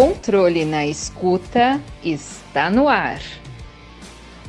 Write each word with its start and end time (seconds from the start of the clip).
Controle 0.00 0.64
na 0.64 0.86
escuta 0.86 1.78
está 2.02 2.70
no 2.70 2.88
ar. 2.88 3.20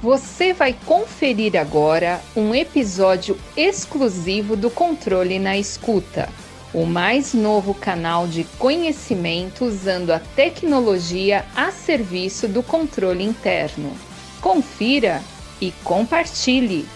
Você 0.02 0.54
vai 0.54 0.74
conferir 0.86 1.58
agora 1.58 2.22
um 2.38 2.56
episódio 2.56 3.38
exclusivo 3.58 4.56
do 4.56 4.70
Controle 4.70 5.40
na 5.40 5.58
Escuta, 5.58 6.30
o 6.74 6.86
mais 6.86 7.34
novo 7.34 7.74
canal 7.74 8.28
de 8.28 8.46
conhecimento 8.58 9.66
usando 9.66 10.12
a 10.12 10.20
tecnologia 10.20 11.44
a 11.54 11.70
serviço 11.70 12.48
do 12.48 12.64
controle 12.64 13.22
interno. 13.22 13.92
Confira 14.40 15.22
e 15.60 15.74
compartilhe. 15.84 16.88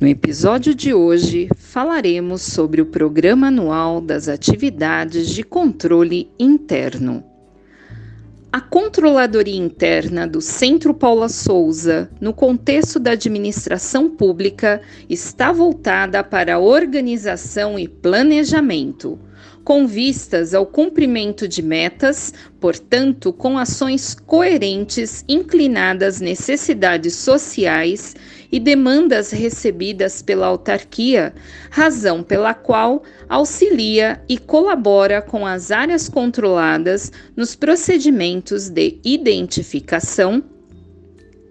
No 0.00 0.08
episódio 0.08 0.74
de 0.74 0.92
hoje, 0.92 1.48
falaremos 1.56 2.42
sobre 2.42 2.82
o 2.82 2.86
Programa 2.86 3.46
Anual 3.46 4.00
das 4.00 4.28
Atividades 4.28 5.28
de 5.28 5.44
Controle 5.44 6.28
Interno. 6.36 7.22
A 8.52 8.60
controladoria 8.60 9.56
interna 9.56 10.26
do 10.26 10.40
Centro 10.40 10.92
Paula 10.94 11.28
Souza, 11.28 12.10
no 12.20 12.34
contexto 12.34 12.98
da 12.98 13.12
administração 13.12 14.10
pública, 14.10 14.82
está 15.08 15.52
voltada 15.52 16.24
para 16.24 16.58
organização 16.58 17.78
e 17.78 17.86
planejamento, 17.86 19.16
com 19.62 19.86
vistas 19.86 20.54
ao 20.54 20.66
cumprimento 20.66 21.46
de 21.46 21.62
metas, 21.62 22.34
portanto, 22.60 23.32
com 23.32 23.56
ações 23.56 24.14
coerentes 24.14 25.24
inclinadas 25.28 26.20
necessidades 26.20 27.14
sociais 27.14 28.14
e 28.54 28.60
demandas 28.60 29.32
recebidas 29.32 30.22
pela 30.22 30.46
autarquia, 30.46 31.34
razão 31.70 32.22
pela 32.22 32.54
qual 32.54 33.02
auxilia 33.28 34.22
e 34.28 34.38
colabora 34.38 35.20
com 35.20 35.44
as 35.44 35.72
áreas 35.72 36.08
controladas 36.08 37.10
nos 37.36 37.56
procedimentos 37.56 38.68
de 38.68 39.00
identificação, 39.04 40.40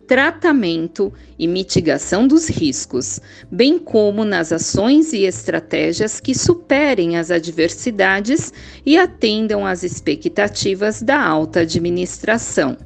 tratamento 0.07 1.11
e 1.37 1.45
mitigação 1.45 2.25
dos 2.25 2.47
riscos, 2.47 3.19
bem 3.51 3.77
como 3.77 4.23
nas 4.23 4.53
ações 4.53 5.11
e 5.11 5.25
estratégias 5.25 6.21
que 6.21 6.33
superem 6.33 7.17
as 7.17 7.31
adversidades 7.31 8.53
e 8.85 8.97
atendam 8.97 9.67
às 9.67 9.83
expectativas 9.83 11.01
da 11.01 11.21
alta 11.21 11.59
administração. 11.59 12.77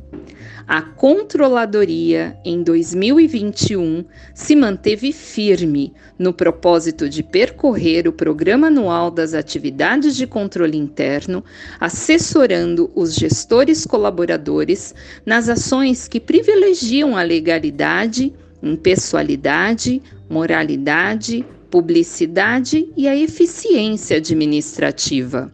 A 0.68 0.82
controladoria 0.82 2.38
em 2.44 2.62
2021 2.62 4.04
se 4.36 4.54
manteve 4.54 5.14
firme 5.14 5.94
no 6.20 6.34
propósito 6.34 7.08
de 7.08 7.24
percorrer 7.24 8.06
o 8.06 8.12
programa 8.12 8.68
anual 8.68 9.10
das 9.10 9.34
atividades 9.34 10.14
de 10.14 10.28
controle 10.28 10.78
interno, 10.78 11.42
assessorando 11.80 12.92
os 12.94 13.16
gestores 13.16 13.86
colaboradores 13.86 14.94
nas 15.26 15.48
ações 15.48 16.06
que 16.06 16.20
privilegiam 16.20 17.16
a 17.16 17.24
legalidade, 17.24 18.34
impessoalidade, 18.62 20.02
moralidade, 20.30 21.46
publicidade 21.72 22.92
e 22.98 23.08
a 23.08 23.16
eficiência 23.16 24.18
administrativa. 24.18 25.50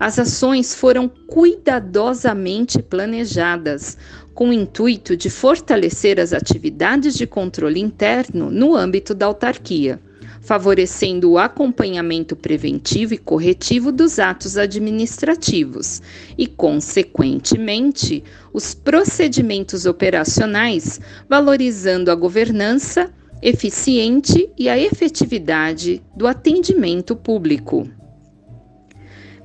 As 0.00 0.16
ações 0.16 0.76
foram 0.76 1.08
cuidadosamente 1.08 2.80
planejadas, 2.80 3.98
com 4.38 4.50
o 4.50 4.52
intuito 4.52 5.16
de 5.16 5.28
fortalecer 5.28 6.20
as 6.20 6.32
atividades 6.32 7.14
de 7.14 7.26
controle 7.26 7.80
interno 7.80 8.52
no 8.52 8.76
âmbito 8.76 9.12
da 9.12 9.26
autarquia, 9.26 10.00
favorecendo 10.40 11.32
o 11.32 11.38
acompanhamento 11.38 12.36
preventivo 12.36 13.14
e 13.14 13.18
corretivo 13.18 13.90
dos 13.90 14.20
atos 14.20 14.56
administrativos 14.56 16.00
e, 16.38 16.46
consequentemente, 16.46 18.22
os 18.52 18.74
procedimentos 18.74 19.86
operacionais, 19.86 21.00
valorizando 21.28 22.08
a 22.08 22.14
governança 22.14 23.12
eficiente 23.42 24.48
e 24.56 24.68
a 24.68 24.78
efetividade 24.78 26.00
do 26.16 26.28
atendimento 26.28 27.16
público. 27.16 27.90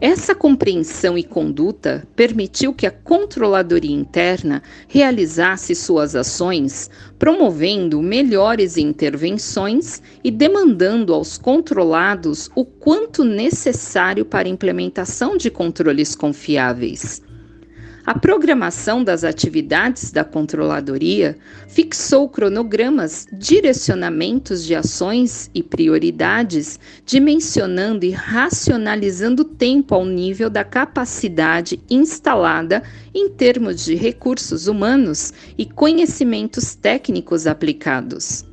Essa 0.06 0.36
compreensão 0.36 1.18
e 1.18 1.24
conduta 1.24 2.06
permitiu 2.14 2.74
que 2.74 2.86
a 2.86 2.92
controladoria 2.92 3.96
interna 3.96 4.62
realizasse 4.86 5.74
suas 5.74 6.14
ações, 6.14 6.90
promovendo 7.18 8.02
melhores 8.02 8.76
intervenções 8.76 10.02
e 10.22 10.30
demandando 10.30 11.14
aos 11.14 11.38
controlados 11.38 12.52
o 12.54 12.66
quanto 12.66 13.24
necessário 13.24 14.26
para 14.26 14.46
a 14.46 14.52
implementação 14.52 15.38
de 15.38 15.50
controles 15.50 16.16
confiáveis. 16.16 17.22
A 18.06 18.20
programação 18.20 19.02
das 19.02 19.24
atividades 19.24 20.12
da 20.12 20.26
controladoria 20.26 21.38
fixou 21.70 22.28
cronogramas, 22.28 23.26
direcionamentos 23.32 24.66
de 24.66 24.76
ações 24.76 25.50
e 25.56 25.64
prioridades, 25.64 26.78
dimensionando 27.06 28.04
e 28.06 28.12
racionalizando 28.12 29.44
o 29.44 29.46
tempo 29.46 29.96
ao 29.96 30.04
nível 30.04 30.50
da 30.50 30.66
capacidade 30.66 31.80
instalada 31.90 32.84
em 33.16 33.30
termos 33.30 33.86
de 33.86 33.96
recursos 33.96 34.68
humanos 34.68 35.34
e 35.58 35.66
conhecimentos 35.66 36.76
técnicos 36.76 37.48
aplicados. 37.48 38.44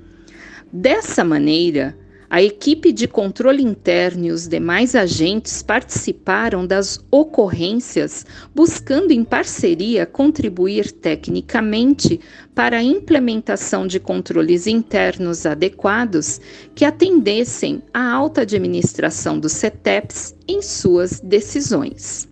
Dessa 0.72 1.24
maneira, 1.24 1.98
a 2.30 2.40
equipe 2.40 2.92
de 2.92 3.08
controle 3.08 3.60
interno 3.60 4.26
e 4.26 4.30
os 4.30 4.46
demais 4.46 4.94
agentes 4.94 5.64
participaram 5.64 6.64
das 6.64 7.04
ocorrências, 7.10 8.24
buscando 8.54 9.10
em 9.10 9.24
parceria 9.24 10.06
contribuir 10.06 10.92
tecnicamente 10.92 12.20
para 12.54 12.78
a 12.78 12.82
implementação 12.84 13.84
de 13.84 13.98
controles 13.98 14.68
internos 14.68 15.44
adequados 15.44 16.40
que 16.72 16.84
atendessem 16.84 17.82
à 17.92 18.12
alta 18.12 18.42
administração 18.42 19.40
dos 19.40 19.52
CETEPs 19.52 20.32
em 20.46 20.62
suas 20.62 21.18
decisões. 21.18 22.29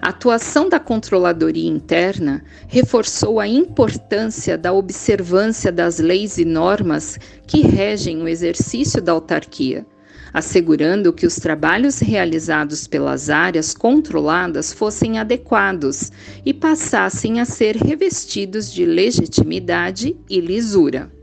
A 0.00 0.10
atuação 0.10 0.68
da 0.68 0.78
controladoria 0.78 1.68
interna 1.68 2.44
reforçou 2.68 3.40
a 3.40 3.48
importância 3.48 4.58
da 4.58 4.72
observância 4.72 5.72
das 5.72 5.98
leis 5.98 6.36
e 6.36 6.44
normas 6.44 7.18
que 7.46 7.62
regem 7.62 8.22
o 8.22 8.28
exercício 8.28 9.00
da 9.00 9.12
autarquia, 9.12 9.86
assegurando 10.34 11.12
que 11.12 11.26
os 11.26 11.36
trabalhos 11.36 11.98
realizados 11.98 12.86
pelas 12.86 13.30
áreas 13.30 13.72
controladas 13.72 14.72
fossem 14.72 15.18
adequados 15.18 16.12
e 16.44 16.52
passassem 16.52 17.40
a 17.40 17.46
ser 17.46 17.76
revestidos 17.76 18.70
de 18.70 18.84
legitimidade 18.84 20.14
e 20.28 20.40
lisura. 20.40 21.15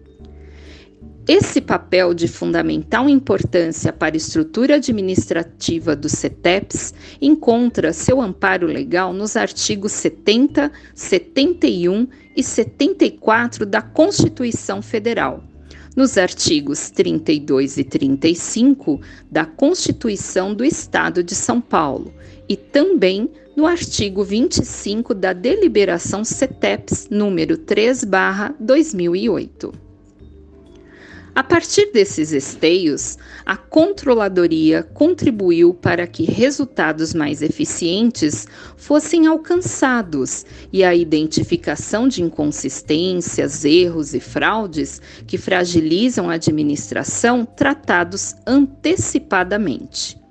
Esse 1.25 1.61
papel 1.61 2.13
de 2.13 2.27
fundamental 2.27 3.07
importância 3.07 3.93
para 3.93 4.13
a 4.13 4.17
estrutura 4.17 4.75
administrativa 4.75 5.95
do 5.95 6.09
CETEPS 6.09 6.93
encontra 7.21 7.93
seu 7.93 8.21
amparo 8.21 8.67
legal 8.67 9.13
nos 9.13 9.37
artigos 9.37 9.93
70, 9.93 10.69
71 10.93 12.09
e 12.35 12.43
74 12.43 13.65
da 13.65 13.81
Constituição 13.81 14.81
Federal, 14.81 15.41
nos 15.95 16.17
artigos 16.17 16.89
32 16.89 17.77
e 17.77 17.85
35 17.85 18.99
da 19.31 19.45
Constituição 19.45 20.53
do 20.53 20.65
Estado 20.65 21.23
de 21.23 21.35
São 21.35 21.61
Paulo 21.61 22.13
e 22.49 22.57
também 22.57 23.29
no 23.55 23.65
artigo 23.65 24.25
25 24.25 25.13
da 25.13 25.31
Deliberação 25.31 26.25
CETEPS 26.25 27.07
número 27.09 27.57
3/2008. 27.59 29.82
A 31.35 31.43
partir 31.43 31.91
desses 31.91 32.31
esteios, 32.31 33.17
a 33.43 33.57
controladoria 33.57 34.83
contribuiu 34.83 35.73
para 35.73 36.05
que 36.05 36.25
resultados 36.25 37.11
mais 37.11 37.41
eficientes 37.41 38.47
fossem 38.77 39.25
alcançados 39.25 40.45
e 40.71 40.83
a 40.83 40.93
identificação 40.93 42.07
de 42.07 42.21
inconsistências, 42.21 43.65
erros 43.65 44.13
e 44.13 44.19
fraudes 44.19 45.01
que 45.25 45.39
fragilizam 45.39 46.29
a 46.29 46.35
administração 46.35 47.45
tratados 47.45 48.35
antecipadamente. 48.45 50.22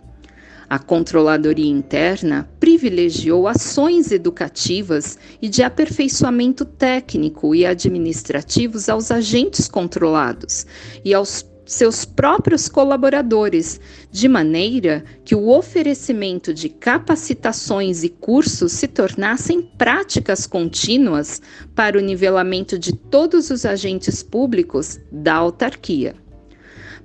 A 0.72 0.78
controladoria 0.78 1.70
interna 1.70 2.48
privilegiou 2.58 3.46
ações 3.46 4.10
educativas 4.10 5.18
e 5.42 5.46
de 5.46 5.62
aperfeiçoamento 5.62 6.64
técnico 6.64 7.54
e 7.54 7.66
administrativos 7.66 8.88
aos 8.88 9.10
agentes 9.10 9.68
controlados 9.68 10.66
e 11.04 11.12
aos 11.12 11.44
seus 11.66 12.06
próprios 12.06 12.70
colaboradores, 12.70 13.78
de 14.10 14.26
maneira 14.28 15.04
que 15.26 15.34
o 15.34 15.50
oferecimento 15.50 16.54
de 16.54 16.70
capacitações 16.70 18.02
e 18.02 18.08
cursos 18.08 18.72
se 18.72 18.88
tornassem 18.88 19.60
práticas 19.60 20.46
contínuas 20.46 21.42
para 21.74 21.98
o 21.98 22.00
nivelamento 22.00 22.78
de 22.78 22.96
todos 22.96 23.50
os 23.50 23.66
agentes 23.66 24.22
públicos 24.22 24.98
da 25.12 25.34
autarquia. 25.34 26.21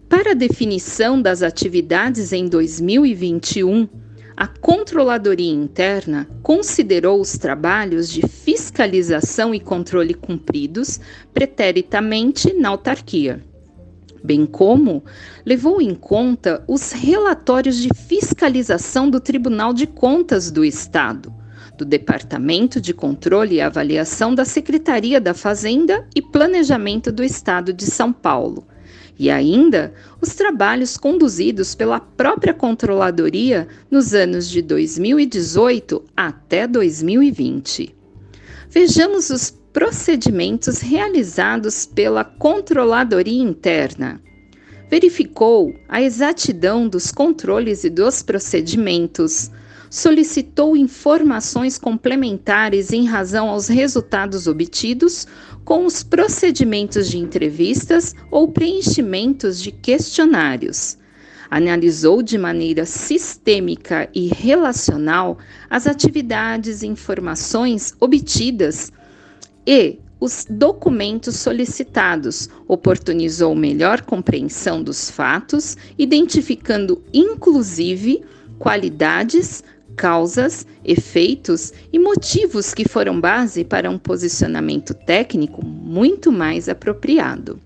Para 0.09 0.31
a 0.31 0.33
definição 0.33 1.21
das 1.21 1.43
atividades 1.43 2.31
em 2.31 2.47
2021, 2.47 3.89
a 4.37 4.47
Controladoria 4.47 5.51
Interna 5.51 6.25
considerou 6.41 7.19
os 7.19 7.37
trabalhos 7.37 8.09
de 8.09 8.25
fiscalização 8.25 9.53
e 9.53 9.59
controle 9.59 10.13
cumpridos 10.13 10.97
preteritamente 11.33 12.53
na 12.53 12.69
autarquia, 12.69 13.43
bem 14.23 14.45
como 14.45 15.03
levou 15.45 15.81
em 15.81 15.93
conta 15.93 16.63
os 16.69 16.93
relatórios 16.93 17.75
de 17.75 17.89
fiscalização 17.93 19.09
do 19.09 19.19
Tribunal 19.19 19.73
de 19.73 19.85
Contas 19.85 20.49
do 20.49 20.63
Estado, 20.63 21.33
do 21.77 21.83
Departamento 21.83 22.79
de 22.79 22.93
Controle 22.93 23.55
e 23.55 23.61
Avaliação 23.61 24.33
da 24.33 24.45
Secretaria 24.45 25.19
da 25.19 25.33
Fazenda 25.33 26.07
e 26.15 26.21
Planejamento 26.21 27.11
do 27.11 27.25
Estado 27.25 27.73
de 27.73 27.85
São 27.85 28.13
Paulo 28.13 28.65
e 29.19 29.29
ainda 29.29 29.93
os 30.21 30.35
trabalhos 30.35 30.97
conduzidos 30.97 31.73
pela 31.73 31.99
própria 31.99 32.53
controladoria 32.53 33.67
nos 33.89 34.13
anos 34.13 34.49
de 34.49 34.61
2018 34.61 36.03
até 36.15 36.67
2020. 36.67 37.95
Vejamos 38.69 39.29
os 39.29 39.49
procedimentos 39.73 40.79
realizados 40.79 41.85
pela 41.85 42.23
controladoria 42.23 43.41
interna. 43.41 44.21
Verificou 44.89 45.73
a 45.87 46.01
exatidão 46.01 46.87
dos 46.87 47.11
controles 47.11 47.83
e 47.83 47.89
dos 47.89 48.23
procedimentos, 48.23 49.51
solicitou 49.89 50.75
informações 50.75 51.77
complementares 51.77 52.91
em 52.91 53.05
razão 53.05 53.49
aos 53.49 53.67
resultados 53.67 54.47
obtidos 54.47 55.27
com 55.67 55.85
os 55.85 56.01
procedimentos 56.01 57.09
de 57.09 57.17
entrevistas 57.17 58.15
ou 58.31 58.47
preenchimentos 58.47 59.61
de 59.61 59.69
questionários. 59.69 60.97
Analisou 61.51 62.23
de 62.23 62.37
maneira 62.37 62.85
sistêmica 62.85 64.09
e 64.15 64.27
relacional 64.27 65.37
as 65.69 65.85
atividades 65.85 66.83
e 66.83 66.87
informações 66.87 67.93
obtidas 67.99 68.93
e 69.65 69.99
os 70.21 70.47
documentos 70.49 71.35
solicitados, 71.35 72.49
oportunizou 72.65 73.53
melhor 73.53 74.03
compreensão 74.03 74.81
dos 74.81 75.11
fatos, 75.11 75.75
identificando 75.99 77.03
inclusive 77.13 78.23
qualidades, 78.57 79.65
causas, 79.97 80.65
efeitos 80.85 81.73
e 81.91 81.97
motivos 81.97 82.73
que 82.73 82.87
foram 82.87 83.19
base 83.19 83.65
para 83.65 83.89
um 83.89 83.97
posicionamento 83.97 84.93
técnico 84.93 85.65
muito 85.65 86.31
mais 86.31 86.69
apropriado. 86.69 87.59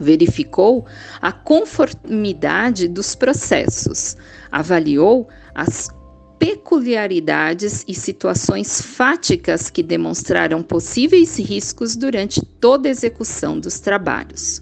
Verificou 0.00 0.86
a 1.20 1.30
conformidade 1.30 2.88
dos 2.88 3.14
processos, 3.14 4.16
avaliou 4.50 5.28
as 5.54 5.90
peculiaridades 6.38 7.84
e 7.86 7.94
situações 7.94 8.80
fáticas 8.80 9.70
que 9.70 9.82
demonstraram 9.82 10.60
possíveis 10.60 11.38
riscos 11.38 11.94
durante 11.94 12.44
toda 12.44 12.88
a 12.88 12.90
execução 12.90 13.60
dos 13.60 13.78
trabalhos. 13.78 14.60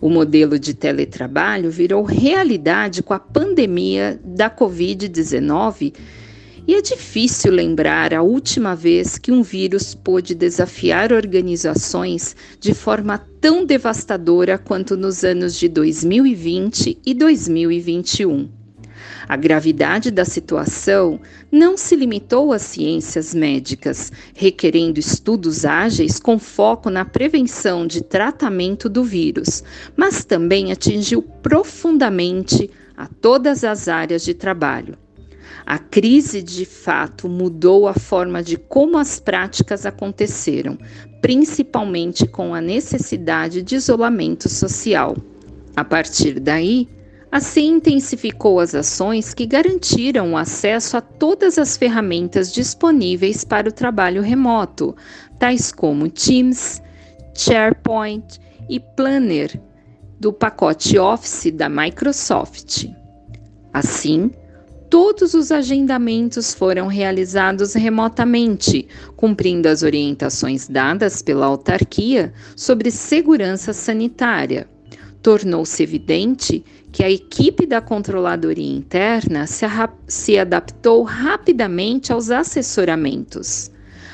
O 0.00 0.08
modelo 0.08 0.58
de 0.58 0.72
teletrabalho 0.72 1.70
virou 1.70 2.02
realidade 2.02 3.02
com 3.02 3.12
a 3.12 3.18
pandemia 3.18 4.18
da 4.24 4.48
Covid-19 4.48 5.92
e 6.66 6.74
é 6.74 6.80
difícil 6.80 7.52
lembrar 7.52 8.14
a 8.14 8.22
última 8.22 8.76
vez 8.76 9.18
que 9.18 9.32
um 9.32 9.42
vírus 9.42 9.94
pôde 9.94 10.34
desafiar 10.34 11.12
organizações 11.12 12.36
de 12.60 12.72
forma 12.72 13.18
tão 13.40 13.64
devastadora 13.64 14.56
quanto 14.56 14.96
nos 14.96 15.24
anos 15.24 15.58
de 15.58 15.68
2020 15.68 16.98
e 17.04 17.14
2021. 17.14 18.59
A 19.28 19.36
gravidade 19.36 20.10
da 20.10 20.24
situação 20.24 21.20
não 21.50 21.76
se 21.76 21.94
limitou 21.94 22.52
às 22.52 22.62
ciências 22.62 23.34
médicas, 23.34 24.12
requerendo 24.34 24.98
estudos 24.98 25.64
ágeis 25.64 26.18
com 26.18 26.38
foco 26.38 26.90
na 26.90 27.04
prevenção 27.04 27.86
de 27.86 28.02
tratamento 28.02 28.88
do 28.88 29.04
vírus, 29.04 29.62
mas 29.96 30.24
também 30.24 30.72
atingiu 30.72 31.22
profundamente 31.22 32.70
a 32.96 33.06
todas 33.06 33.64
as 33.64 33.88
áreas 33.88 34.22
de 34.22 34.34
trabalho. 34.34 34.96
A 35.66 35.78
crise 35.78 36.42
de 36.42 36.64
fato 36.64 37.28
mudou 37.28 37.86
a 37.86 37.94
forma 37.94 38.42
de 38.42 38.56
como 38.56 38.98
as 38.98 39.20
práticas 39.20 39.86
aconteceram, 39.86 40.76
principalmente 41.20 42.26
com 42.26 42.54
a 42.54 42.60
necessidade 42.60 43.62
de 43.62 43.76
isolamento 43.76 44.48
social. 44.48 45.16
A 45.76 45.84
partir 45.84 46.40
daí, 46.40 46.88
Assim, 47.32 47.76
intensificou 47.76 48.58
as 48.58 48.74
ações 48.74 49.32
que 49.32 49.46
garantiram 49.46 50.32
o 50.32 50.36
acesso 50.36 50.96
a 50.96 51.00
todas 51.00 51.58
as 51.58 51.76
ferramentas 51.76 52.52
disponíveis 52.52 53.44
para 53.44 53.68
o 53.68 53.72
trabalho 53.72 54.20
remoto, 54.20 54.96
tais 55.38 55.70
como 55.70 56.10
Teams, 56.10 56.82
SharePoint 57.32 58.40
e 58.68 58.80
Planner 58.80 59.60
do 60.18 60.32
pacote 60.32 60.98
Office 60.98 61.52
da 61.52 61.68
Microsoft. 61.68 62.86
Assim, 63.72 64.32
todos 64.90 65.32
os 65.32 65.52
agendamentos 65.52 66.52
foram 66.52 66.88
realizados 66.88 67.74
remotamente, 67.74 68.88
cumprindo 69.16 69.68
as 69.68 69.84
orientações 69.84 70.66
dadas 70.66 71.22
pela 71.22 71.46
autarquia 71.46 72.32
sobre 72.56 72.90
segurança 72.90 73.72
sanitária 73.72 74.68
tornou-se 75.22 75.82
evidente 75.82 76.64
que 76.92 77.04
a 77.04 77.10
equipe 77.10 77.66
da 77.66 77.80
controladoria 77.80 78.76
interna 78.76 79.46
se, 79.46 79.64
se 80.08 80.38
adaptou 80.38 81.02
rapidamente 81.02 82.12
aos 82.12 82.30
assessoramentos. 82.30 83.70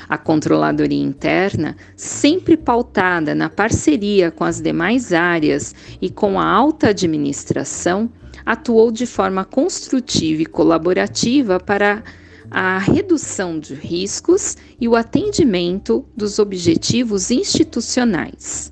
A 0.07 0.17
controladoria 0.17 1.03
interna, 1.03 1.75
sempre 1.95 2.55
pautada 2.55 3.35
na 3.35 3.49
parceria 3.49 4.31
com 4.31 4.43
as 4.43 4.61
demais 4.61 5.11
áreas 5.11 5.75
e 6.01 6.09
com 6.09 6.39
a 6.39 6.45
alta 6.45 6.89
administração, 6.89 8.09
atuou 8.45 8.91
de 8.91 9.05
forma 9.05 9.43
construtiva 9.43 10.41
e 10.41 10.45
colaborativa 10.45 11.59
para 11.59 12.03
a 12.49 12.77
redução 12.77 13.59
de 13.59 13.73
riscos 13.73 14.55
e 14.79 14.87
o 14.87 14.95
atendimento 14.95 16.05
dos 16.15 16.39
objetivos 16.39 17.29
institucionais. 17.29 18.71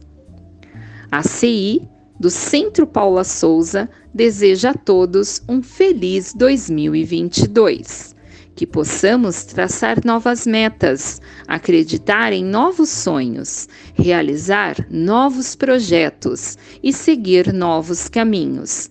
A 1.11 1.21
CI 1.21 1.85
do 2.19 2.29
Centro 2.29 2.87
Paula 2.87 3.23
Souza 3.23 3.89
deseja 4.13 4.71
a 4.71 4.73
todos 4.73 5.41
um 5.47 5.61
feliz 5.61 6.33
2022. 6.33 8.15
Que 8.55 8.65
possamos 8.65 9.43
traçar 9.43 9.99
novas 10.05 10.47
metas, 10.47 11.21
acreditar 11.45 12.31
em 12.31 12.43
novos 12.43 12.89
sonhos, 12.89 13.67
realizar 13.93 14.87
novos 14.89 15.55
projetos 15.55 16.57
e 16.81 16.93
seguir 16.93 17.51
novos 17.51 18.07
caminhos. 18.07 18.89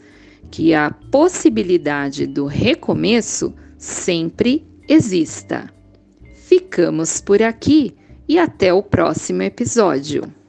Que 0.51 0.75
a 0.75 0.91
possibilidade 1.11 2.27
do 2.27 2.45
recomeço 2.45 3.55
sempre 3.79 4.67
exista. 4.87 5.73
Ficamos 6.47 7.23
por 7.23 7.43
aqui 7.43 7.95
e 8.29 8.39
até 8.39 8.73
o 8.73 8.83
próximo 8.83 9.43
episódio. 9.43 10.44